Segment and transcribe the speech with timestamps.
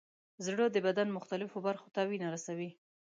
[0.45, 2.69] زړه د بدن مختلفو برخو ته وینه رسوي.